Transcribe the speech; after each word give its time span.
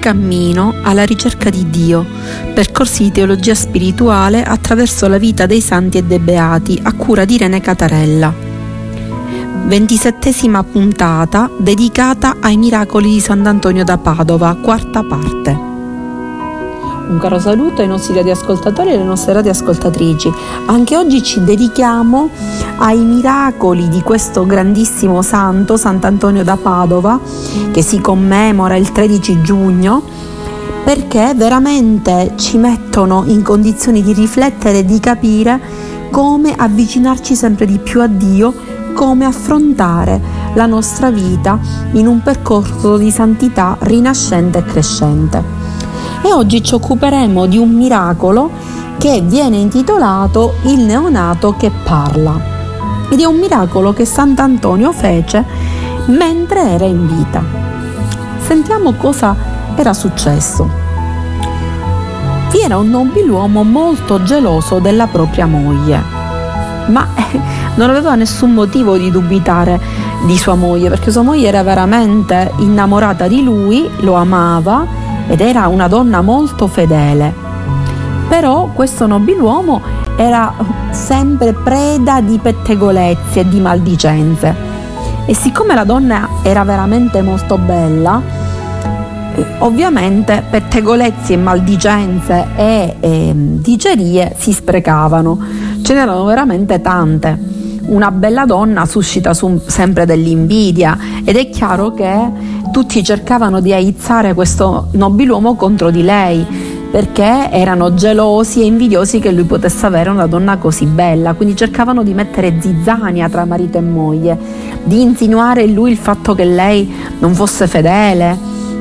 cammino 0.00 0.74
alla 0.82 1.04
ricerca 1.04 1.50
di 1.50 1.70
Dio, 1.70 2.04
percorsi 2.52 3.04
di 3.04 3.12
teologia 3.12 3.54
spirituale 3.54 4.42
attraverso 4.42 5.06
la 5.06 5.18
vita 5.18 5.46
dei 5.46 5.60
santi 5.60 5.98
e 5.98 6.02
dei 6.02 6.18
beati 6.18 6.80
a 6.82 6.92
cura 6.94 7.24
di 7.24 7.34
Irene 7.34 7.60
Catarella. 7.60 8.34
Ventisettesima 9.66 10.64
puntata 10.64 11.48
dedicata 11.56 12.38
ai 12.40 12.56
miracoli 12.56 13.10
di 13.10 13.20
Sant'Antonio 13.20 13.84
da 13.84 13.98
Padova, 13.98 14.56
quarta 14.56 15.04
parte. 15.04 15.69
Un 17.10 17.18
caro 17.18 17.40
saluto 17.40 17.82
ai 17.82 17.88
nostri 17.88 18.14
radioascoltatori 18.14 18.90
e 18.90 18.94
alle 18.94 19.02
nostre 19.02 19.32
radioascoltatrici. 19.32 20.32
Anche 20.66 20.96
oggi 20.96 21.24
ci 21.24 21.42
dedichiamo 21.42 22.30
ai 22.76 23.00
miracoli 23.00 23.88
di 23.88 24.00
questo 24.00 24.46
grandissimo 24.46 25.20
santo, 25.20 25.76
Sant'Antonio 25.76 26.44
da 26.44 26.56
Padova, 26.56 27.18
che 27.72 27.82
si 27.82 28.00
commemora 28.00 28.76
il 28.76 28.92
13 28.92 29.42
giugno, 29.42 30.00
perché 30.84 31.32
veramente 31.34 32.34
ci 32.36 32.58
mettono 32.58 33.24
in 33.26 33.42
condizioni 33.42 34.04
di 34.04 34.12
riflettere 34.12 34.78
e 34.78 34.84
di 34.84 35.00
capire 35.00 35.60
come 36.12 36.54
avvicinarci 36.56 37.34
sempre 37.34 37.66
di 37.66 37.78
più 37.78 38.00
a 38.00 38.06
Dio, 38.06 38.54
come 38.94 39.24
affrontare 39.24 40.20
la 40.54 40.66
nostra 40.66 41.10
vita 41.10 41.58
in 41.92 42.06
un 42.06 42.22
percorso 42.22 42.96
di 42.96 43.10
santità 43.10 43.76
rinascente 43.80 44.58
e 44.58 44.64
crescente 44.64 45.49
e 46.22 46.32
oggi 46.32 46.62
ci 46.62 46.74
occuperemo 46.74 47.46
di 47.46 47.56
un 47.56 47.70
miracolo 47.70 48.50
che 48.98 49.22
viene 49.24 49.56
intitolato 49.56 50.56
Il 50.62 50.80
neonato 50.80 51.54
che 51.56 51.70
parla 51.82 52.58
ed 53.10 53.20
è 53.20 53.24
un 53.24 53.36
miracolo 53.36 53.92
che 53.92 54.04
Sant'Antonio 54.04 54.92
fece 54.92 55.44
mentre 56.06 56.60
era 56.60 56.84
in 56.84 57.06
vita. 57.06 57.42
Sentiamo 58.38 58.92
cosa 58.92 59.34
era 59.74 59.92
successo. 59.92 60.68
Vi 62.50 62.60
era 62.60 62.76
un 62.76 62.90
nobiluomo 62.90 63.62
molto 63.62 64.22
geloso 64.22 64.78
della 64.78 65.06
propria 65.06 65.46
moglie, 65.46 66.02
ma 66.86 67.06
non 67.74 67.90
aveva 67.90 68.14
nessun 68.14 68.52
motivo 68.52 68.96
di 68.96 69.10
dubitare 69.10 69.80
di 70.26 70.36
sua 70.36 70.54
moglie 70.54 70.88
perché 70.88 71.10
sua 71.10 71.22
moglie 71.22 71.48
era 71.48 71.62
veramente 71.62 72.52
innamorata 72.58 73.26
di 73.26 73.42
lui, 73.42 73.88
lo 74.00 74.14
amava 74.14 74.86
ed 75.30 75.40
era 75.40 75.68
una 75.68 75.86
donna 75.86 76.22
molto 76.22 76.66
fedele. 76.66 77.32
Però 78.28 78.70
questo 78.74 79.06
nobiluomo 79.06 79.80
era 80.16 80.52
sempre 80.90 81.52
preda 81.52 82.20
di 82.20 82.36
pettegolezzi 82.38 83.38
e 83.38 83.48
di 83.48 83.60
maldicenze. 83.60 84.68
E 85.26 85.34
siccome 85.34 85.74
la 85.74 85.84
donna 85.84 86.28
era 86.42 86.64
veramente 86.64 87.22
molto 87.22 87.58
bella, 87.58 88.20
ovviamente 89.58 90.42
pettegolezzi 90.50 91.34
e 91.34 91.36
maldicenze 91.36 92.46
e, 92.56 92.96
e 92.98 93.32
digerie 93.34 94.34
si 94.36 94.52
sprecavano. 94.52 95.38
Ce 95.82 95.94
n'erano 95.94 96.24
veramente 96.24 96.80
tante 96.80 97.58
una 97.90 98.10
bella 98.10 98.44
donna 98.44 98.86
suscita 98.86 99.34
su, 99.34 99.60
sempre 99.66 100.06
dell'invidia 100.06 100.96
ed 101.24 101.36
è 101.36 101.48
chiaro 101.50 101.92
che 101.92 102.58
tutti 102.70 103.02
cercavano 103.02 103.60
di 103.60 103.72
aizzare 103.72 104.34
questo 104.34 104.88
nobiluomo 104.92 105.54
contro 105.54 105.90
di 105.90 106.02
lei 106.02 106.46
perché 106.90 107.50
erano 107.50 107.94
gelosi 107.94 108.62
e 108.62 108.66
invidiosi 108.66 109.20
che 109.20 109.30
lui 109.30 109.44
potesse 109.44 109.86
avere 109.86 110.10
una 110.10 110.26
donna 110.26 110.56
così 110.56 110.86
bella, 110.86 111.34
quindi 111.34 111.54
cercavano 111.54 112.02
di 112.02 112.14
mettere 112.14 112.56
zizzania 112.60 113.28
tra 113.28 113.44
marito 113.44 113.78
e 113.78 113.80
moglie, 113.80 114.38
di 114.82 115.00
insinuare 115.00 115.62
in 115.62 115.74
lui 115.74 115.92
il 115.92 115.96
fatto 115.96 116.34
che 116.34 116.44
lei 116.44 116.92
non 117.20 117.32
fosse 117.34 117.68
fedele, 117.68 118.36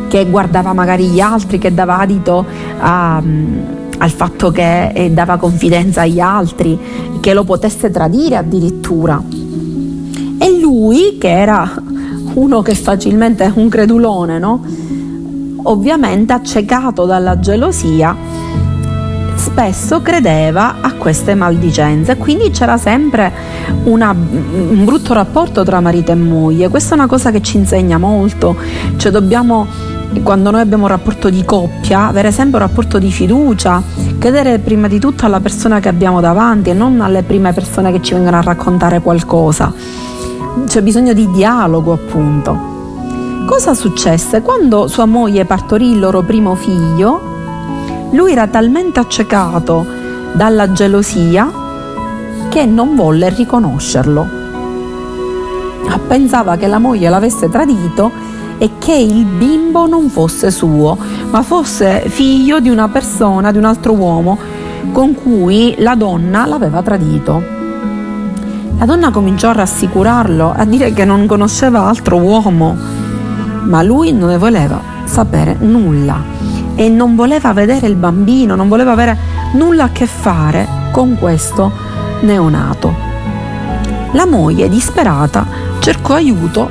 che 0.07 0.25
guardava 0.27 0.73
magari 0.73 1.05
gli 1.05 1.19
altri, 1.19 1.59
che 1.59 1.71
dava 1.71 1.99
adito 1.99 2.43
a, 2.79 3.21
al 3.97 4.09
fatto 4.09 4.49
che 4.49 5.11
dava 5.13 5.37
confidenza 5.37 6.01
agli 6.01 6.19
altri, 6.19 6.79
che 7.19 7.33
lo 7.33 7.43
potesse 7.43 7.91
tradire 7.91 8.37
addirittura. 8.37 9.21
E 10.41 10.59
lui, 10.59 11.17
che 11.19 11.29
era 11.29 11.79
uno 12.33 12.61
che 12.61 12.75
facilmente 12.75 13.45
è 13.45 13.51
un 13.53 13.69
credulone, 13.69 14.39
no? 14.39 14.63
Ovviamente 15.63 16.33
accecato 16.33 17.05
dalla 17.05 17.39
gelosia, 17.39 18.15
spesso 19.35 20.01
credeva 20.01 20.75
a 20.81 20.93
queste 20.93 21.35
maldicenze, 21.35 22.17
quindi 22.17 22.49
c'era 22.51 22.77
sempre 22.77 23.31
una, 23.85 24.11
un 24.11 24.85
brutto 24.85 25.13
rapporto 25.13 25.63
tra 25.63 25.79
marito 25.79 26.11
e 26.11 26.15
moglie. 26.15 26.69
Questa 26.69 26.95
è 26.95 26.97
una 26.97 27.07
cosa 27.07 27.31
che 27.31 27.41
ci 27.41 27.57
insegna 27.57 27.97
molto, 27.97 28.55
cioè 28.97 29.11
dobbiamo 29.11 29.97
quando 30.23 30.49
noi 30.49 30.61
abbiamo 30.61 30.83
un 30.83 30.89
rapporto 30.89 31.29
di 31.29 31.45
coppia, 31.45 32.07
avere 32.07 32.31
sempre 32.31 32.59
un 32.59 32.67
rapporto 32.67 32.97
di 32.97 33.11
fiducia, 33.11 33.81
credere 34.17 34.57
prima 34.57 34.87
di 34.87 34.99
tutto 34.99 35.25
alla 35.25 35.39
persona 35.39 35.79
che 35.79 35.87
abbiamo 35.87 36.19
davanti 36.19 36.71
e 36.71 36.73
non 36.73 36.99
alle 37.01 37.21
prime 37.21 37.53
persone 37.53 37.91
che 37.91 38.01
ci 38.01 38.15
vengono 38.15 38.37
a 38.37 38.41
raccontare 38.41 39.01
qualcosa. 39.01 39.71
C'è 40.67 40.81
bisogno 40.81 41.13
di 41.13 41.29
dialogo, 41.31 41.93
appunto. 41.93 42.57
Cosa 43.45 43.73
successe? 43.73 44.41
Quando 44.41 44.87
sua 44.87 45.05
moglie 45.05 45.45
partorì 45.45 45.91
il 45.91 45.99
loro 45.99 46.21
primo 46.21 46.55
figlio, 46.55 47.19
lui 48.11 48.31
era 48.31 48.47
talmente 48.47 48.99
accecato 48.99 49.85
dalla 50.33 50.71
gelosia 50.71 51.51
che 52.49 52.65
non 52.65 52.95
volle 52.95 53.29
riconoscerlo. 53.29 54.37
Pensava 56.07 56.55
che 56.57 56.65
la 56.65 56.79
moglie 56.79 57.09
l'avesse 57.09 57.49
tradito 57.49 58.11
e 58.57 58.71
che 58.79 58.95
il 58.95 59.25
bimbo 59.25 59.85
non 59.85 60.09
fosse 60.09 60.49
suo, 60.49 60.97
ma 61.29 61.43
fosse 61.43 62.03
figlio 62.07 62.59
di 62.59 62.69
una 62.69 62.87
persona, 62.87 63.51
di 63.51 63.59
un 63.59 63.65
altro 63.65 63.93
uomo 63.93 64.37
con 64.91 65.13
cui 65.13 65.75
la 65.77 65.93
donna 65.93 66.47
l'aveva 66.47 66.81
tradito. 66.81 67.58
La 68.79 68.85
donna 68.85 69.11
cominciò 69.11 69.49
a 69.49 69.53
rassicurarlo, 69.53 70.53
a 70.55 70.63
dire 70.63 70.93
che 70.93 71.03
non 71.03 71.25
conosceva 71.25 71.85
altro 71.85 72.15
uomo, 72.15 72.77
ma 73.63 73.83
lui 73.83 74.13
non 74.13 74.29
ne 74.29 74.37
voleva 74.37 74.81
sapere 75.03 75.57
nulla 75.59 76.23
e 76.75 76.87
non 76.87 77.13
voleva 77.13 77.51
vedere 77.51 77.87
il 77.87 77.95
bambino, 77.95 78.55
non 78.55 78.69
voleva 78.69 78.93
avere 78.93 79.17
nulla 79.55 79.83
a 79.83 79.89
che 79.89 80.05
fare 80.05 80.65
con 80.93 81.17
questo 81.19 81.69
neonato. 82.21 82.95
La 84.13 84.25
moglie, 84.25 84.69
disperata, 84.69 85.45
cercò 85.79 86.13
aiuto 86.13 86.69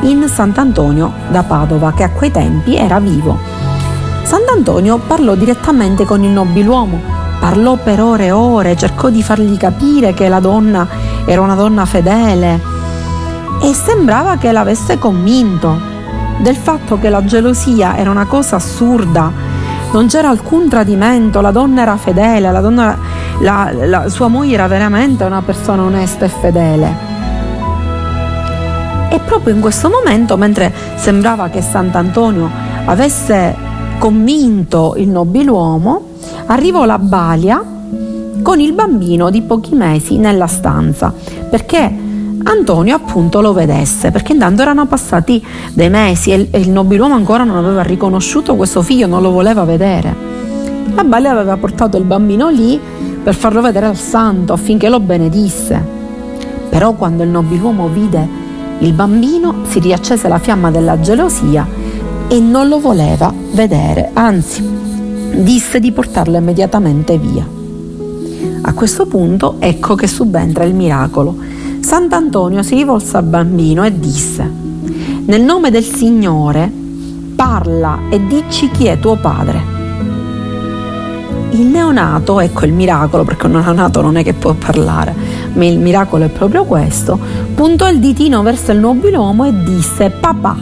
in 0.00 0.26
Sant'Antonio 0.26 1.12
da 1.28 1.44
Padova, 1.44 1.92
che 1.92 2.02
a 2.02 2.10
quei 2.10 2.32
tempi 2.32 2.74
era 2.74 2.98
vivo. 2.98 3.38
Sant'Antonio 4.24 4.98
parlò 4.98 5.36
direttamente 5.36 6.04
con 6.06 6.24
il 6.24 6.30
nobiluomo, 6.30 7.00
parlò 7.38 7.76
per 7.76 8.02
ore 8.02 8.26
e 8.26 8.30
ore, 8.32 8.76
cercò 8.76 9.10
di 9.10 9.22
fargli 9.22 9.56
capire 9.56 10.12
che 10.12 10.28
la 10.28 10.40
donna 10.40 11.05
era 11.26 11.40
una 11.40 11.54
donna 11.54 11.84
fedele 11.84 12.60
e 13.60 13.74
sembrava 13.74 14.36
che 14.36 14.52
l'avesse 14.52 14.98
convinto 14.98 15.94
del 16.38 16.56
fatto 16.56 16.98
che 16.98 17.08
la 17.08 17.24
gelosia 17.24 17.96
era 17.96 18.10
una 18.10 18.26
cosa 18.26 18.56
assurda, 18.56 19.30
non 19.92 20.06
c'era 20.06 20.28
alcun 20.28 20.68
tradimento, 20.68 21.40
la 21.40 21.50
donna 21.50 21.82
era 21.82 21.96
fedele, 21.96 22.50
la, 22.52 22.60
donna, 22.60 22.98
la, 23.40 23.70
la 23.72 24.08
sua 24.08 24.28
moglie 24.28 24.54
era 24.54 24.66
veramente 24.66 25.24
una 25.24 25.42
persona 25.42 25.82
onesta 25.82 26.24
e 26.24 26.28
fedele. 26.28 27.14
E 29.08 29.18
proprio 29.20 29.54
in 29.54 29.60
questo 29.60 29.88
momento, 29.88 30.36
mentre 30.36 30.72
sembrava 30.96 31.48
che 31.48 31.62
Sant'Antonio 31.62 32.50
avesse 32.84 33.54
convinto 33.98 34.94
il 34.98 35.08
nobiluomo, 35.08 36.14
arrivò 36.46 36.84
la 36.84 36.98
balia 36.98 37.75
con 38.46 38.60
il 38.60 38.74
bambino 38.74 39.28
di 39.28 39.42
pochi 39.42 39.74
mesi 39.74 40.18
nella 40.18 40.46
stanza, 40.46 41.12
perché 41.50 41.92
Antonio 42.44 42.94
appunto 42.94 43.40
lo 43.40 43.52
vedesse, 43.52 44.12
perché 44.12 44.34
intanto 44.34 44.62
erano 44.62 44.86
passati 44.86 45.44
dei 45.72 45.90
mesi 45.90 46.30
e 46.30 46.60
il 46.60 46.70
nobiluomo 46.70 47.16
ancora 47.16 47.42
non 47.42 47.56
aveva 47.56 47.82
riconosciuto 47.82 48.54
questo 48.54 48.82
figlio, 48.82 49.08
non 49.08 49.20
lo 49.20 49.32
voleva 49.32 49.64
vedere. 49.64 50.14
La 50.94 51.02
balia 51.02 51.32
aveva 51.32 51.56
portato 51.56 51.96
il 51.96 52.04
bambino 52.04 52.48
lì 52.48 52.78
per 53.20 53.34
farlo 53.34 53.60
vedere 53.60 53.86
al 53.86 53.96
santo 53.96 54.52
affinché 54.52 54.88
lo 54.88 55.00
benedisse. 55.00 55.84
Però 56.68 56.92
quando 56.92 57.24
il 57.24 57.30
nobiluomo 57.30 57.88
vide 57.88 58.28
il 58.78 58.92
bambino 58.92 59.64
si 59.66 59.80
riaccese 59.80 60.28
la 60.28 60.38
fiamma 60.38 60.70
della 60.70 61.00
gelosia 61.00 61.66
e 62.28 62.38
non 62.38 62.68
lo 62.68 62.78
voleva 62.78 63.34
vedere, 63.50 64.10
anzi 64.12 64.64
disse 65.34 65.80
di 65.80 65.90
portarlo 65.90 66.36
immediatamente 66.36 67.18
via. 67.18 67.55
A 68.62 68.72
questo 68.74 69.06
punto 69.06 69.56
ecco 69.58 69.94
che 69.94 70.06
subentra 70.06 70.64
il 70.64 70.74
miracolo. 70.74 71.36
Sant'Antonio 71.80 72.62
si 72.62 72.74
rivolse 72.74 73.16
al 73.16 73.24
bambino 73.24 73.84
e 73.84 73.98
disse, 73.98 74.50
nel 75.26 75.42
nome 75.42 75.70
del 75.70 75.84
Signore, 75.84 76.70
parla 77.34 78.00
e 78.10 78.26
dici 78.26 78.70
chi 78.70 78.86
è 78.86 78.98
tuo 78.98 79.16
padre. 79.16 79.74
Il 81.50 81.66
neonato, 81.66 82.40
ecco 82.40 82.64
il 82.64 82.72
miracolo, 82.72 83.24
perché 83.24 83.46
un 83.46 83.52
neonato 83.52 84.02
non 84.02 84.16
è 84.16 84.24
che 84.24 84.34
può 84.34 84.52
parlare, 84.54 85.14
ma 85.54 85.64
il 85.64 85.78
miracolo 85.78 86.24
è 86.24 86.28
proprio 86.28 86.64
questo, 86.64 87.18
puntò 87.54 87.88
il 87.88 87.98
ditino 87.98 88.42
verso 88.42 88.72
il 88.72 88.78
nobiluomo 88.78 89.44
e 89.44 89.62
disse 89.62 90.10
papà. 90.10 90.56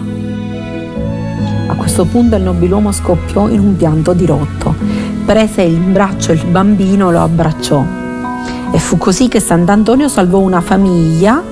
A 1.66 1.74
questo 1.74 2.04
punto 2.04 2.36
il 2.36 2.42
nobiluomo 2.42 2.92
scoppiò 2.92 3.48
in 3.48 3.60
un 3.60 3.76
pianto 3.76 4.12
dirotto, 4.12 4.74
prese 5.24 5.62
in 5.62 5.92
braccio 5.92 6.32
il 6.32 6.44
bambino 6.44 7.10
lo 7.10 7.20
abbracciò. 7.20 7.84
E 8.70 8.78
fu 8.78 8.98
così 8.98 9.28
che 9.28 9.40
Sant'Antonio 9.40 10.08
salvò 10.08 10.38
una 10.38 10.60
famiglia 10.60 11.42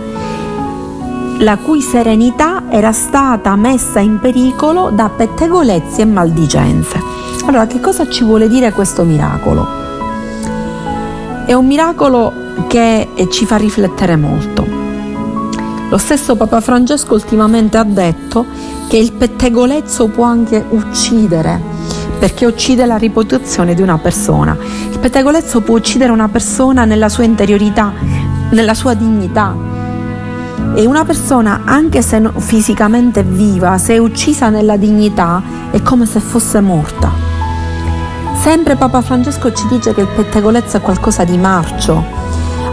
la 1.38 1.56
cui 1.56 1.80
serenità 1.80 2.64
era 2.68 2.92
stata 2.92 3.56
messa 3.56 4.00
in 4.00 4.18
pericolo 4.20 4.90
da 4.90 5.08
pettegolezzi 5.08 6.00
e 6.00 6.04
maldicenze. 6.04 7.00
Allora, 7.46 7.66
che 7.66 7.80
cosa 7.80 8.08
ci 8.08 8.22
vuole 8.22 8.48
dire 8.48 8.72
questo 8.72 9.02
miracolo? 9.02 9.66
È 11.46 11.52
un 11.52 11.66
miracolo 11.66 12.32
che 12.68 13.08
ci 13.30 13.46
fa 13.46 13.56
riflettere 13.56 14.16
molto. 14.16 14.64
Lo 15.88 15.98
stesso 15.98 16.36
Papa 16.36 16.60
Francesco 16.60 17.14
ultimamente 17.14 17.76
ha 17.76 17.84
detto 17.84 18.46
che 18.88 18.96
il 18.96 19.12
pettegolezzo 19.12 20.06
può 20.08 20.24
anche 20.24 20.64
uccidere, 20.70 21.60
perché 22.22 22.46
uccide 22.46 22.86
la 22.86 22.98
reputazione 22.98 23.74
di 23.74 23.82
una 23.82 23.98
persona. 23.98 24.56
Il 24.92 25.00
pettegolezzo 25.00 25.60
può 25.60 25.74
uccidere 25.74 26.12
una 26.12 26.28
persona 26.28 26.84
nella 26.84 27.08
sua 27.08 27.24
interiorità, 27.24 27.92
nella 28.50 28.74
sua 28.74 28.94
dignità, 28.94 29.52
e 30.76 30.86
una 30.86 31.04
persona, 31.04 31.62
anche 31.64 32.00
se 32.00 32.22
fisicamente 32.36 33.24
viva, 33.24 33.76
se 33.76 33.94
è 33.94 33.98
uccisa 33.98 34.50
nella 34.50 34.76
dignità, 34.76 35.42
è 35.72 35.82
come 35.82 36.06
se 36.06 36.20
fosse 36.20 36.60
morta. 36.60 37.10
Sempre 38.40 38.76
Papa 38.76 39.00
Francesco 39.00 39.52
ci 39.52 39.66
dice 39.66 39.92
che 39.92 40.02
il 40.02 40.08
pettegolezzo 40.14 40.76
è 40.76 40.80
qualcosa 40.80 41.24
di 41.24 41.36
marcio. 41.36 42.21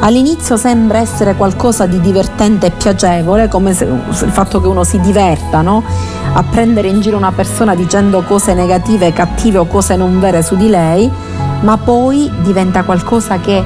All'inizio 0.01 0.55
sembra 0.55 0.99
essere 0.99 1.35
qualcosa 1.35 1.85
di 1.85 1.99
divertente 1.99 2.67
e 2.67 2.71
piacevole, 2.71 3.49
come 3.49 3.71
il 3.71 4.29
fatto 4.31 4.61
che 4.61 4.67
uno 4.67 4.85
si 4.85 4.97
diverta 5.01 5.61
no? 5.61 5.83
a 6.31 6.41
prendere 6.43 6.87
in 6.87 7.01
giro 7.01 7.17
una 7.17 7.33
persona 7.33 7.75
dicendo 7.75 8.21
cose 8.21 8.53
negative, 8.53 9.11
cattive 9.11 9.57
o 9.57 9.65
cose 9.65 9.97
non 9.97 10.17
vere 10.21 10.41
su 10.41 10.55
di 10.55 10.69
lei, 10.69 11.11
ma 11.61 11.77
poi 11.77 12.31
diventa 12.43 12.83
qualcosa 12.83 13.39
che 13.39 13.61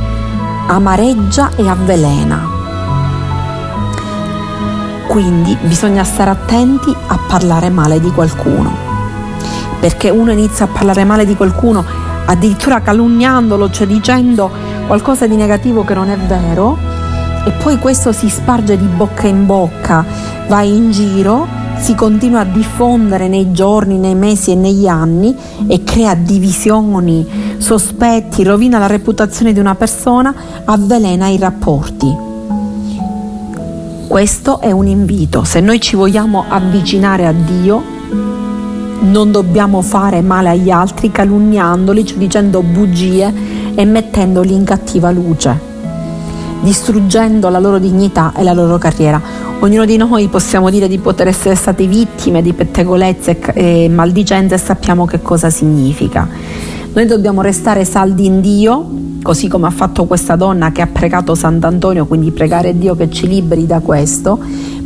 amareggia 0.68 1.52
e 1.56 1.68
avvelena. 1.68 2.50
Quindi 5.06 5.56
bisogna 5.62 6.04
stare 6.04 6.32
attenti 6.32 6.96
a 7.08 7.20
parlare 7.28 7.70
male 7.70 8.00
di 8.00 8.10
qualcuno, 8.10 8.76
perché 9.80 10.10
uno 10.10 10.32
inizia 10.32 10.66
a 10.66 10.70
parlare 10.70 11.04
male 11.04 11.26
di 11.26 11.36
qualcuno 11.36 11.86
addirittura 12.26 12.82
calunniandolo, 12.82 13.70
cioè 13.70 13.88
dicendo 13.88 14.50
qualcosa 14.94 15.26
di 15.26 15.36
negativo 15.36 15.84
che 15.84 15.96
non 15.96 16.10
è 16.10 16.18
vero, 16.18 16.78
e 17.48 17.52
poi 17.64 17.80
questo 17.80 18.12
si 18.12 18.30
sparge 18.30 18.78
di 18.78 18.86
bocca 18.86 19.26
in 19.26 19.48
bocca, 19.48 20.06
va 20.48 20.62
in 20.62 20.92
giro, 20.92 21.48
si 21.80 21.96
continua 21.96 22.42
a 22.42 22.46
diffondere 22.46 23.28
nei 23.28 23.52
giorni, 23.54 23.98
nei 23.98 24.14
mesi 24.14 24.52
e 24.52 24.56
negli 24.56 24.86
anni 24.86 25.36
e 25.66 25.84
crea 25.84 26.14
divisioni, 26.14 27.26
sospetti, 27.58 28.44
rovina 28.44 28.78
la 28.78 28.86
reputazione 28.86 29.52
di 29.52 29.60
una 29.60 29.74
persona, 29.74 30.32
avvelena 30.64 31.28
i 31.28 31.40
rapporti. 31.40 32.16
Questo 34.08 34.60
è 34.60 34.70
un 34.70 34.86
invito, 34.86 35.44
se 35.44 35.60
noi 35.60 35.82
ci 35.82 35.96
vogliamo 35.96 36.46
avvicinare 36.48 37.26
a 37.26 37.32
Dio, 37.32 37.82
non 39.00 39.32
dobbiamo 39.32 39.82
fare 39.82 40.22
male 40.22 40.50
agli 40.50 40.70
altri 40.70 41.12
calunniandoli, 41.12 42.06
cioè 42.06 42.18
dicendo 42.20 42.62
bugie 42.62 43.63
e 43.76 43.86
mettendoli 43.86 44.54
in 44.54 44.64
cattiva 44.64 45.12
luce, 45.12 45.58
distruggendo 46.62 47.50
la 47.50 47.60
loro 47.60 47.80
dignità 47.80 48.34
e 48.36 48.44
la 48.44 48.54
loro 48.54 48.78
carriera. 48.78 49.22
Ognuno 49.60 49.86
di 49.86 49.96
noi 49.96 50.28
possiamo 50.28 50.70
dire 50.70 50.88
di 50.88 50.98
poter 50.98 51.28
essere 51.28 51.56
stati 51.56 51.88
vittime 51.88 52.42
di 52.42 52.54
pettegolezze 52.54 53.40
e 53.54 53.90
maldicenze 53.90 54.56
e 54.56 54.58
sappiamo 54.58 55.06
che 55.06 55.22
cosa 55.22 55.50
significa. 55.50 56.28
Noi 56.94 57.06
dobbiamo 57.06 57.42
restare 57.42 57.86
saldi 57.86 58.26
in 58.26 58.42
Dio, 58.42 58.90
così 59.24 59.48
come 59.48 59.68
ha 59.68 59.72
fatto 59.72 60.06
questa 60.06 60.36
donna 60.36 60.72
che 60.72 60.82
ha 60.82 60.88
pregato 60.88 61.34
Sant'Antonio, 61.34 62.06
quindi 62.06 62.32
pregare 62.32 62.78
Dio 62.78 62.96
che 62.96 63.10
ci 63.10 63.26
liberi 63.28 63.66
da 63.66 63.80
questo, 63.80 64.38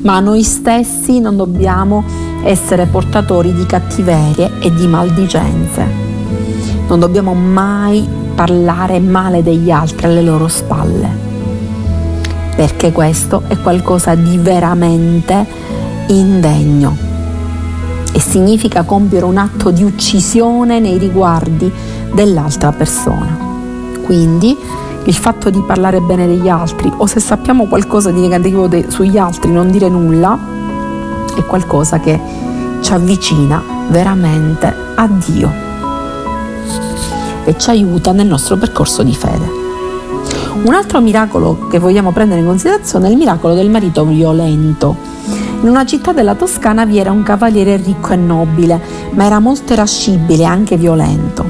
ma 0.04 0.20
noi 0.20 0.44
stessi 0.44 1.20
non 1.20 1.36
dobbiamo 1.36 2.04
essere 2.44 2.86
portatori 2.86 3.52
di 3.52 3.66
cattiverie 3.66 4.52
e 4.60 4.72
di 4.74 4.88
maldicenze. 4.88 6.17
Non 6.88 7.00
dobbiamo 7.00 7.34
mai 7.34 8.08
parlare 8.34 9.00
male 9.00 9.44
degli 9.44 9.72
altri 9.72 10.06
alle 10.06 10.22
loro 10.22 10.48
spalle, 10.48 11.10
perché 12.56 12.92
questo 12.92 13.44
è 13.48 13.58
qualcosa 13.58 14.16
di 14.16 14.38
veramente 14.38 15.46
indegno 16.08 16.96
e 18.14 18.20
significa 18.22 18.84
compiere 18.84 19.26
un 19.26 19.38
atto 19.38 19.70
di 19.72 19.84
uccisione 19.84 20.80
nei 20.80 20.98
riguardi 20.98 21.72
dell'altra 22.14 22.72
persona. 22.72 23.38
Quindi 24.04 24.56
il 25.04 25.14
fatto 25.14 25.50
di 25.50 25.62
parlare 25.68 26.00
bene 26.00 26.26
degli 26.26 26.48
altri 26.48 26.92
o 26.96 27.06
se 27.06 27.20
sappiamo 27.20 27.66
qualcosa 27.66 28.12
di 28.12 28.22
negativo 28.22 28.68
de- 28.68 28.86
sugli 28.90 29.18
altri 29.18 29.52
non 29.52 29.72
dire 29.72 29.90
nulla 29.90 30.38
è 31.36 31.44
qualcosa 31.44 32.00
che 32.00 32.20
ci 32.82 32.94
avvicina 32.94 33.62
veramente 33.90 34.74
a 34.96 35.08
Dio 35.08 35.67
e 37.48 37.58
ci 37.58 37.70
aiuta 37.70 38.12
nel 38.12 38.28
nostro 38.28 38.58
percorso 38.58 39.04
di 39.04 39.16
fede. 39.16 39.50
Un 40.64 40.74
altro 40.74 41.00
miracolo 41.00 41.70
che 41.70 41.80
vogliamo 41.80 42.12
prendere 42.12 42.42
in 42.42 42.46
considerazione 42.46 43.08
è 43.08 43.12
il 43.12 43.16
miracolo 43.16 43.54
del 43.54 43.70
marito 43.70 44.04
violento. 44.04 44.98
In 45.62 45.70
una 45.70 45.86
città 45.86 46.12
della 46.12 46.36
Toscana 46.36 46.86
vi 46.86 46.98
era 46.98 47.10
un 47.10 47.24
cavaliere 47.24 47.78
ricco 47.78 48.12
e 48.12 48.18
nobile, 48.18 48.82
ma 49.12 49.24
era 49.24 49.40
molto 49.40 49.72
irascibile 49.72 50.44
e 50.44 50.46
anche 50.46 50.76
violento. 50.76 51.50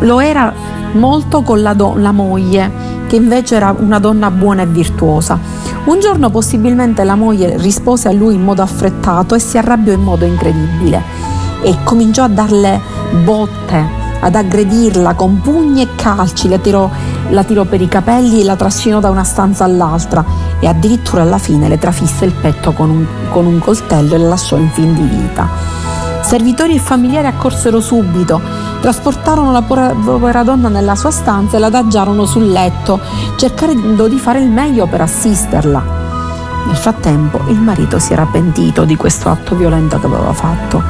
Lo 0.00 0.18
era 0.18 0.52
molto 0.94 1.42
con 1.42 1.62
la, 1.62 1.74
do- 1.74 1.94
la 1.96 2.10
moglie, 2.10 2.70
che 3.06 3.14
invece 3.14 3.54
era 3.54 3.72
una 3.78 4.00
donna 4.00 4.32
buona 4.32 4.62
e 4.62 4.66
virtuosa. 4.66 5.38
Un 5.84 6.00
giorno 6.00 6.28
possibilmente 6.28 7.04
la 7.04 7.14
moglie 7.14 7.56
rispose 7.56 8.08
a 8.08 8.12
lui 8.12 8.34
in 8.34 8.42
modo 8.42 8.62
affrettato 8.62 9.36
e 9.36 9.38
si 9.38 9.58
arrabbiò 9.58 9.92
in 9.92 10.02
modo 10.02 10.24
incredibile 10.24 11.02
e 11.62 11.76
cominciò 11.84 12.24
a 12.24 12.28
darle 12.28 12.80
botte, 13.24 14.06
ad 14.20 14.34
aggredirla 14.34 15.14
con 15.14 15.40
pugni 15.40 15.82
e 15.82 15.88
calci, 15.94 16.48
la 16.48 16.58
tirò, 16.58 16.90
la 17.30 17.44
tirò 17.44 17.64
per 17.64 17.80
i 17.80 17.88
capelli 17.88 18.40
e 18.40 18.44
la 18.44 18.56
trascinò 18.56 19.00
da 19.00 19.10
una 19.10 19.24
stanza 19.24 19.64
all'altra 19.64 20.24
e 20.60 20.66
addirittura 20.66 21.22
alla 21.22 21.38
fine 21.38 21.68
le 21.68 21.78
trafisse 21.78 22.24
il 22.24 22.32
petto 22.32 22.72
con 22.72 22.90
un, 22.90 23.06
con 23.30 23.46
un 23.46 23.58
coltello 23.58 24.14
e 24.14 24.18
la 24.18 24.28
lasciò 24.28 24.56
in 24.56 24.70
fin 24.70 24.94
di 24.94 25.02
vita. 25.02 25.48
Servitori 26.22 26.74
e 26.74 26.78
familiari 26.78 27.26
accorsero 27.26 27.80
subito, 27.80 28.40
trasportarono 28.80 29.50
la 29.50 29.62
povera 29.62 30.42
donna 30.42 30.68
nella 30.68 30.94
sua 30.94 31.10
stanza 31.10 31.56
e 31.56 31.60
l'adagiarono 31.60 32.26
sul 32.26 32.50
letto, 32.50 33.00
cercando 33.36 34.08
di 34.08 34.18
fare 34.18 34.40
il 34.40 34.50
meglio 34.50 34.86
per 34.86 35.00
assisterla. 35.00 35.97
Nel 36.68 36.76
frattempo 36.76 37.40
il 37.48 37.58
marito 37.58 37.98
si 37.98 38.12
era 38.12 38.26
pentito 38.26 38.84
di 38.84 38.94
questo 38.94 39.30
atto 39.30 39.56
violento 39.56 39.98
che 39.98 40.04
aveva 40.04 40.34
fatto 40.34 40.82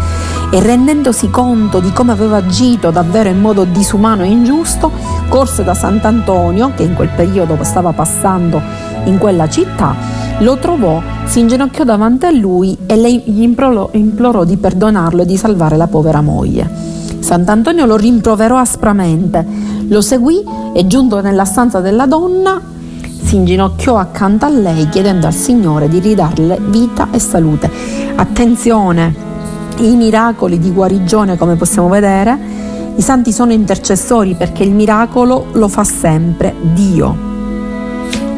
e 0.51 0.59
rendendosi 0.59 1.31
conto 1.31 1.79
di 1.79 1.93
come 1.93 2.11
aveva 2.11 2.39
agito 2.39 2.91
davvero 2.91 3.29
in 3.29 3.41
modo 3.41 3.63
disumano 3.63 4.25
e 4.25 4.27
ingiusto, 4.27 4.91
corse 5.29 5.63
da 5.63 5.75
Sant'Antonio, 5.75 6.73
che 6.75 6.83
in 6.83 6.95
quel 6.95 7.11
periodo 7.15 7.57
stava 7.63 7.93
passando 7.93 8.61
in 9.05 9.19
quella 9.19 9.49
città, 9.49 9.95
lo 10.39 10.57
trovò, 10.57 11.01
si 11.27 11.39
inginocchiò 11.41 11.85
davanti 11.85 12.27
a 12.27 12.33
lui 12.33 12.77
e 12.85 12.99
gli 12.99 13.43
implorò, 13.43 13.91
implorò 13.93 14.43
di 14.43 14.57
perdonarlo 14.57 15.23
e 15.23 15.27
di 15.27 15.37
salvare 15.37 15.77
la 15.77 15.87
povera 15.87 16.21
moglie. 16.21 16.69
Sant'Antonio 17.21 17.87
lo 17.87 17.95
rimproverò 17.95 18.57
aspramente, 18.57 19.47
lo 19.87 20.01
seguì 20.01 20.43
e 20.75 20.89
giunto 20.89 21.21
nella 21.21 21.45
stanza 21.45 21.79
della 21.79 22.07
donna 22.07 22.77
si 23.29 23.37
inginocchiò 23.37 23.99
accanto 23.99 24.47
a 24.47 24.49
lei 24.49 24.89
chiedendo 24.89 25.27
al 25.27 25.35
Signore 25.35 25.87
di 25.87 25.99
ridarle 25.99 26.59
vita 26.63 27.09
e 27.11 27.19
salute. 27.19 27.71
Attenzione, 28.15 29.15
i 29.81 29.97
miracoli 29.97 30.59
di 30.59 30.73
guarigione 30.73 31.37
come 31.37 31.57
possiamo 31.57 31.89
vedere, 31.89 32.39
i 32.97 33.03
santi 33.03 33.31
sono 33.31 33.53
intercessori 33.53 34.33
perché 34.35 34.63
il 34.63 34.73
miracolo 34.73 35.49
lo 35.53 35.69
fa 35.69 35.85
sempre 35.85 36.55
Dio 36.73 37.27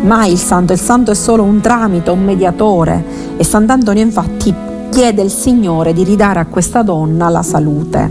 mai 0.02 0.32
il 0.32 0.38
santo, 0.38 0.73
il 0.73 0.80
santo 0.80 1.12
è 1.12 1.14
solo 1.14 1.44
un 1.44 1.61
tramite, 1.61 2.11
un 2.11 2.25
mediatore 2.25 3.04
e 3.37 3.44
Sant'Antonio 3.44 4.02
infatti 4.02 4.52
chiede 4.90 5.23
al 5.23 5.30
Signore 5.30 5.92
di 5.92 6.02
ridare 6.02 6.40
a 6.40 6.47
questa 6.47 6.82
donna 6.82 7.28
la 7.28 7.42
salute. 7.42 8.11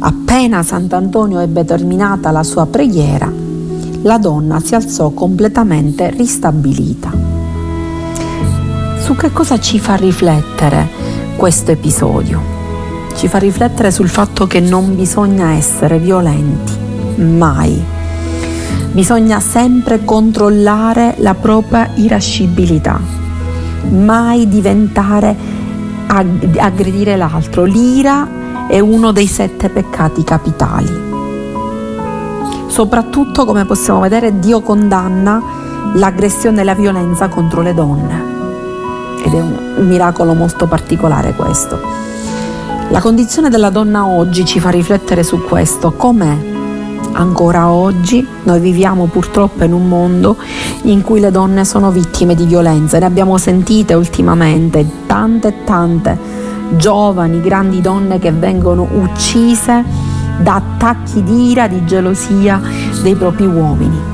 Appena 0.00 0.64
Sant'Antonio 0.64 1.38
ebbe 1.38 1.64
terminata 1.64 2.32
la 2.32 2.42
sua 2.42 2.66
preghiera, 2.66 3.43
la 4.04 4.16
donna 4.16 4.60
si 4.60 4.74
alzò 4.74 5.10
completamente 5.10 6.08
ristabilita. 6.08 7.12
Su 8.98 9.14
che 9.16 9.30
cosa 9.32 9.60
ci 9.60 9.78
fa 9.78 9.96
riflettere 9.96 10.88
questo 11.36 11.72
episodio? 11.72 12.40
Ci 13.14 13.28
fa 13.28 13.38
riflettere 13.38 13.90
sul 13.90 14.08
fatto 14.08 14.46
che 14.46 14.60
non 14.60 14.96
bisogna 14.96 15.52
essere 15.52 15.98
violenti, 15.98 16.72
mai 17.16 17.92
Bisogna 18.94 19.40
sempre 19.40 20.04
controllare 20.04 21.16
la 21.18 21.34
propria 21.34 21.90
irascibilità, 21.96 23.00
mai 23.88 24.46
diventare 24.46 25.36
aggredire 26.06 27.16
l'altro. 27.16 27.64
L'ira 27.64 28.68
è 28.68 28.78
uno 28.78 29.10
dei 29.10 29.26
sette 29.26 29.68
peccati 29.68 30.22
capitali. 30.22 31.13
Soprattutto, 32.74 33.44
come 33.44 33.64
possiamo 33.66 34.00
vedere, 34.00 34.40
Dio 34.40 34.60
condanna 34.60 35.40
l'aggressione 35.94 36.62
e 36.62 36.64
la 36.64 36.74
violenza 36.74 37.28
contro 37.28 37.62
le 37.62 37.72
donne. 37.72 38.24
Ed 39.24 39.32
è 39.32 39.40
un 39.40 39.86
miracolo 39.86 40.34
molto 40.34 40.66
particolare 40.66 41.34
questo. 41.34 41.78
La 42.88 43.00
condizione 43.00 43.48
della 43.48 43.70
donna 43.70 44.08
oggi 44.08 44.44
ci 44.44 44.58
fa 44.58 44.70
riflettere 44.70 45.22
su 45.22 45.44
questo, 45.44 45.92
com'è 45.92 46.36
ancora 47.12 47.70
oggi 47.70 48.26
noi 48.42 48.58
viviamo 48.58 49.04
purtroppo 49.06 49.62
in 49.62 49.72
un 49.72 49.86
mondo 49.86 50.36
in 50.82 51.02
cui 51.02 51.20
le 51.20 51.30
donne 51.30 51.64
sono 51.64 51.92
vittime 51.92 52.34
di 52.34 52.44
violenza. 52.44 52.98
Ne 52.98 53.04
abbiamo 53.04 53.38
sentite 53.38 53.94
ultimamente 53.94 54.84
tante 55.06 55.46
e 55.46 55.54
tante 55.62 56.18
giovani, 56.70 57.40
grandi 57.40 57.80
donne 57.80 58.18
che 58.18 58.32
vengono 58.32 58.84
uccise 58.90 60.03
da 60.38 60.56
attacchi 60.56 61.22
di 61.22 61.50
ira, 61.50 61.68
di 61.68 61.84
gelosia 61.84 62.60
dei 63.02 63.14
propri 63.14 63.46
uomini. 63.46 64.12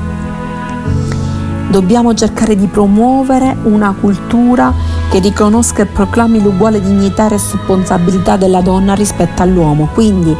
Dobbiamo 1.69 2.13
cercare 2.13 2.55
di 2.55 2.67
promuovere 2.67 3.55
una 3.63 3.95
cultura 3.97 4.73
che 5.09 5.19
riconosca 5.19 5.83
e 5.83 5.85
proclami 5.85 6.41
l'uguale 6.41 6.81
dignità 6.81 7.25
e 7.25 7.29
responsabilità 7.29 8.35
della 8.35 8.61
donna 8.61 8.93
rispetto 8.93 9.41
all'uomo. 9.41 9.87
Quindi 9.93 10.35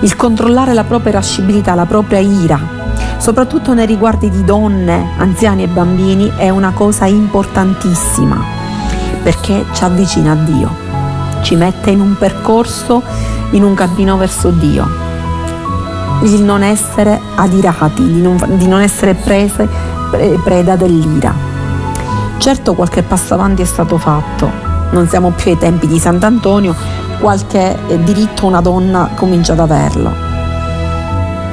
il 0.00 0.16
controllare 0.16 0.74
la 0.74 0.82
propria 0.82 1.12
irascibilità, 1.12 1.74
la 1.74 1.86
propria 1.86 2.18
ira, 2.18 2.58
soprattutto 3.18 3.74
nei 3.74 3.86
riguardi 3.86 4.28
di 4.28 4.42
donne, 4.42 5.10
anziani 5.18 5.62
e 5.62 5.68
bambini, 5.68 6.32
è 6.36 6.48
una 6.48 6.72
cosa 6.72 7.06
importantissima 7.06 8.42
perché 9.22 9.64
ci 9.72 9.84
avvicina 9.84 10.32
a 10.32 10.34
Dio, 10.34 10.74
ci 11.42 11.54
mette 11.54 11.90
in 11.90 12.00
un 12.00 12.16
percorso, 12.18 13.02
in 13.50 13.62
un 13.62 13.74
cammino 13.74 14.16
verso 14.16 14.50
Dio. 14.50 15.11
Il 16.22 16.42
non 16.42 16.62
essere 16.62 17.20
adirati, 17.34 18.04
di 18.04 18.20
non, 18.20 18.38
di 18.56 18.66
non 18.66 18.80
essere 18.80 19.14
prese, 19.14 19.68
preda 20.42 20.76
dell'ira. 20.76 21.34
Certo 22.38 22.74
qualche 22.74 23.02
passo 23.02 23.34
avanti 23.34 23.62
è 23.62 23.64
stato 23.64 23.98
fatto, 23.98 24.50
non 24.90 25.06
siamo 25.08 25.30
più 25.30 25.52
ai 25.52 25.58
tempi 25.58 25.86
di 25.86 25.98
Sant'Antonio, 25.98 26.74
qualche 27.18 27.76
eh, 27.86 28.02
diritto 28.02 28.46
una 28.46 28.60
donna 28.60 29.10
comincia 29.14 29.52
ad 29.52 29.60
averlo. 29.60 30.10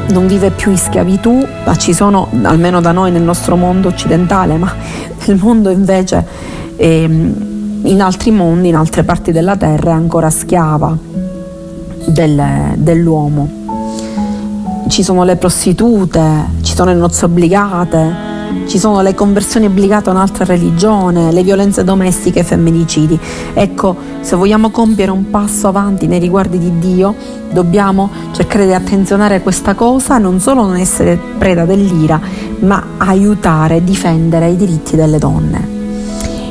Non 0.09 0.25
vive 0.25 0.49
più 0.49 0.71
in 0.71 0.77
schiavitù, 0.77 1.47
ma 1.63 1.75
ci 1.75 1.93
sono, 1.93 2.27
almeno 2.41 2.81
da 2.81 2.91
noi 2.91 3.11
nel 3.11 3.21
nostro 3.21 3.55
mondo 3.55 3.87
occidentale, 3.87 4.57
ma 4.57 4.73
nel 5.25 5.37
mondo 5.37 5.69
invece, 5.69 6.25
eh, 6.75 7.03
in 7.03 8.01
altri 8.01 8.31
mondi, 8.31 8.69
in 8.69 8.75
altre 8.75 9.03
parti 9.03 9.31
della 9.31 9.55
terra, 9.55 9.91
è 9.91 9.93
ancora 9.93 10.29
schiava 10.29 10.97
del, 12.07 12.73
dell'uomo. 12.75 13.58
Ci 14.89 15.03
sono 15.03 15.23
le 15.23 15.35
prostitute, 15.35 16.21
ci 16.63 16.73
sono 16.73 16.91
le 16.91 16.97
nozze 16.97 17.25
obbligate, 17.25 18.15
ci 18.65 18.79
sono 18.79 19.01
le 19.01 19.13
conversioni 19.13 19.67
obbligate 19.67 20.09
a 20.09 20.13
un'altra 20.13 20.45
religione, 20.45 21.31
le 21.31 21.43
violenze 21.43 21.83
domestiche 21.83 22.39
e 22.39 22.43
femminicidi. 22.43 23.17
Ecco, 23.53 23.95
se 24.21 24.35
vogliamo 24.35 24.71
compiere 24.71 25.11
un 25.11 25.29
passo 25.29 25.67
avanti 25.67 26.07
nei 26.07 26.19
riguardi 26.19 26.57
di 26.57 26.79
Dio, 26.79 27.13
dobbiamo 27.51 28.09
cercare 28.31 28.65
di 28.65 28.73
attenzionare 28.73 29.43
questa 29.43 29.75
cosa, 29.75 30.17
non 30.17 30.39
solo 30.39 30.63
non 30.63 30.75
essere 30.75 31.19
preda 31.37 31.65
dell'ira, 31.65 32.19
ma 32.61 32.83
aiutare 32.97 33.77
e 33.77 33.83
difendere 33.83 34.49
i 34.49 34.55
diritti 34.55 34.95
delle 34.95 35.19
donne. 35.19 35.77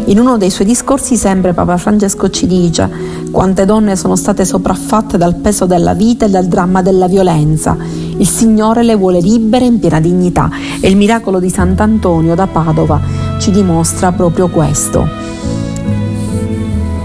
In 0.05 0.19
uno 0.19 0.39
dei 0.39 0.49
suoi 0.49 0.67
discorsi 0.67 1.17
sempre 1.17 1.53
Papa 1.53 1.77
Francesco 1.77 2.31
ci 2.31 2.47
dice 2.47 2.89
quante 3.31 3.67
donne 3.67 3.95
sono 3.95 4.17
state 4.17 4.47
sopraffatte 4.47 5.19
dal 5.19 5.35
peso 5.35 5.67
della 5.67 5.93
vita 5.93 6.25
e 6.25 6.31
dal 6.31 6.47
dramma 6.47 6.81
della 6.81 7.09
violenza 7.09 7.77
il 8.19 8.29
Signore 8.29 8.83
le 8.83 8.95
vuole 8.95 9.21
libere 9.21 9.65
in 9.65 9.79
piena 9.79 10.01
dignità 10.01 10.51
e 10.81 10.89
il 10.89 10.97
miracolo 10.97 11.41
di 11.41 11.51
Sant'Antonio 11.51 12.35
da 12.35 12.47
Padova 12.47 13.01
ci 13.39 13.51
dimostra 13.51 14.13
proprio 14.13 14.49
questo 14.49 15.09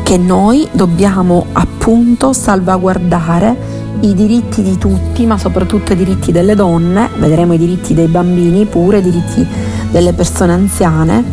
che 0.04 0.18
noi 0.18 0.68
dobbiamo 0.72 1.46
appunto 1.54 2.34
salvaguardare 2.34 3.82
i 4.02 4.14
diritti 4.14 4.62
di 4.62 4.78
tutti, 4.78 5.26
ma 5.26 5.38
soprattutto 5.38 5.94
i 5.94 5.96
diritti 5.96 6.32
delle 6.32 6.56
donne, 6.56 7.10
vedremo 7.18 7.54
i 7.54 7.58
diritti 7.58 7.94
dei 7.94 8.08
bambini 8.08 8.66
pure, 8.66 8.98
i 8.98 9.02
diritti 9.02 9.48
delle 9.90 10.14
persone 10.14 10.52
anziane 10.52 11.24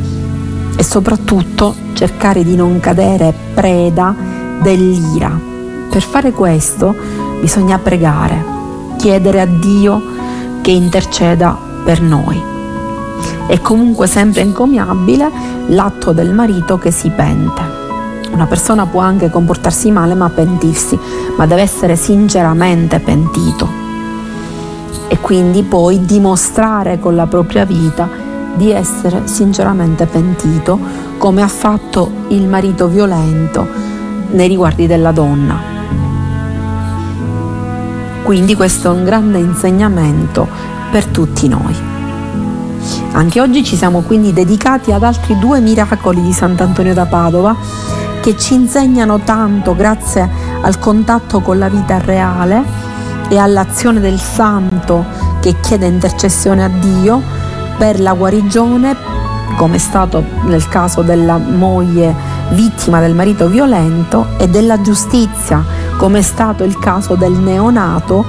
e 0.77 0.83
soprattutto 0.85 1.75
cercare 1.95 2.45
di 2.45 2.55
non 2.55 2.79
cadere 2.79 3.35
preda 3.53 4.15
dell'ira. 4.63 5.39
Per 5.91 6.03
fare 6.03 6.31
questo 6.31 6.95
bisogna 7.41 7.77
pregare, 7.79 8.60
chiedere 9.01 9.41
a 9.41 9.47
Dio 9.47 10.03
che 10.61 10.73
interceda 10.73 11.57
per 11.83 12.03
noi. 12.03 12.39
È 13.47 13.59
comunque 13.63 14.07
sempre 14.07 14.43
encomiabile 14.43 15.31
l'atto 15.69 16.13
del 16.13 16.35
marito 16.35 16.77
che 16.77 16.91
si 16.91 17.09
pente. 17.09 17.63
Una 18.31 18.45
persona 18.45 18.85
può 18.85 19.01
anche 19.01 19.31
comportarsi 19.31 19.91
male 19.91 20.15
ma 20.15 20.29
pentirsi, 20.29 20.99
ma 21.39 21.47
deve 21.47 21.63
essere 21.63 21.97
sinceramente 21.97 22.99
pentito 22.99 23.67
e 25.09 25.19
quindi 25.19 25.63
poi 25.63 26.05
dimostrare 26.05 27.01
con 27.01 27.15
la 27.15 27.27
propria 27.27 27.65
vita 27.65 28.07
di 28.55 28.71
essere 28.71 29.23
sinceramente 29.25 30.05
pentito 30.05 30.79
come 31.17 31.41
ha 31.41 31.49
fatto 31.49 32.11
il 32.29 32.47
marito 32.47 32.87
violento 32.87 33.67
nei 34.33 34.47
riguardi 34.47 34.87
della 34.87 35.11
donna. 35.11 35.70
Quindi 38.23 38.55
questo 38.55 38.91
è 38.91 38.95
un 38.95 39.05
grande 39.05 39.39
insegnamento 39.39 40.47
per 40.91 41.07
tutti 41.07 41.49
noi. 41.49 41.75
Anche 43.13 43.41
oggi 43.41 43.65
ci 43.65 43.77
siamo 43.77 44.03
quindi 44.03 44.33
dedicati 44.33 44.93
ad 44.93 45.03
altri 45.03 45.39
due 45.39 45.61
miracoli 45.61 46.23
di 46.23 46.33
Sant'Antonio 46.33 46.95
da 46.95 47.07
Padova 47.07 47.57
che 48.21 48.37
ci 48.37 48.55
insegnano 48.55 49.21
tanto 49.21 49.75
grazie 49.75 50.29
al 50.61 50.79
contatto 50.79 51.41
con 51.41 51.59
la 51.59 51.69
vita 51.69 51.99
reale 51.99 52.63
e 53.29 53.39
all'azione 53.39 54.01
del 54.01 54.21
santo 54.21 55.05
che 55.41 55.57
chiede 55.61 55.87
intercessione 55.87 56.65
a 56.65 56.69
Dio 56.69 57.23
per 57.79 57.99
la 57.99 58.13
guarigione, 58.13 58.95
come 59.57 59.77
è 59.77 59.79
stato 59.79 60.23
nel 60.45 60.69
caso 60.69 61.03
della 61.03 61.39
moglie 61.39 62.15
vittima 62.51 63.01
del 63.01 63.15
marito 63.15 63.49
violento, 63.49 64.29
e 64.39 64.49
della 64.49 64.81
giustizia 64.81 65.65
come 65.97 66.21
è 66.21 66.23
stato 66.23 66.65
il 66.65 66.79
caso 66.79 67.15
del 67.15 67.33
neonato 67.33 68.25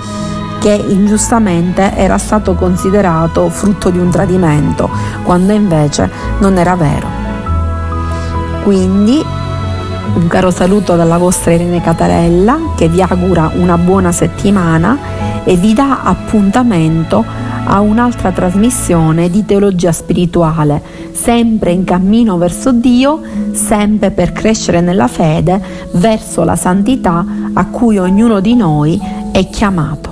che 0.60 0.74
ingiustamente 0.74 1.96
era 1.96 2.18
stato 2.18 2.54
considerato 2.54 3.50
frutto 3.50 3.90
di 3.90 3.98
un 3.98 4.10
tradimento, 4.10 4.90
quando 5.24 5.54
invece 5.54 6.10
non 6.40 6.58
era 6.58 6.76
vero. 6.76 7.08
Quindi 8.64 9.26
un 10.14 10.28
caro 10.28 10.52
saluto 10.52 10.96
dalla 10.96 11.18
vostra 11.18 11.54
Irene 11.54 11.82
Catarella 11.82 12.74
che 12.76 12.90
vi 12.90 13.02
augura 13.02 13.52
una 13.56 13.78
buona 13.78 14.12
settimana 14.12 14.98
e 15.44 15.56
vi 15.56 15.74
dà 15.74 16.02
appuntamento 16.04 17.24
a 17.64 17.80
un'altra 17.80 18.32
trasmissione 18.32 19.30
di 19.30 19.46
teologia 19.46 19.92
spirituale, 19.92 20.82
sempre 21.12 21.72
in 21.72 21.84
cammino 21.84 22.38
verso 22.38 22.72
Dio, 22.72 23.22
sempre 23.52 24.12
per 24.12 24.34
crescere 24.34 24.82
nella 24.82 25.08
fede 25.08 25.62
verso 25.94 26.44
la 26.44 26.56
santità 26.56 27.26
a 27.54 27.66
cui 27.68 27.98
ognuno 27.98 28.40
di 28.40 28.56
noi 28.56 29.00
è 29.32 29.48
chiamato. 29.50 30.11